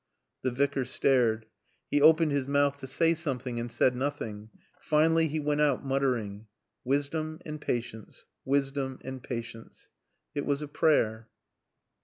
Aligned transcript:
The 0.41 0.49
Vicar 0.49 0.83
stared. 0.83 1.45
He 1.91 2.01
opened 2.01 2.31
his 2.31 2.47
mouth 2.47 2.79
to 2.79 2.87
say 2.87 3.13
something, 3.13 3.59
and 3.59 3.71
said 3.71 3.95
nothing; 3.95 4.49
finally 4.79 5.27
he 5.27 5.39
went 5.39 5.61
out, 5.61 5.85
muttering. 5.85 6.47
"Wisdom 6.83 7.39
and 7.45 7.61
patience. 7.61 8.25
Wisdom 8.43 8.97
and 9.03 9.21
patience." 9.21 9.89
It 10.33 10.43
was 10.47 10.63
a 10.63 10.67
prayer. 10.67 11.29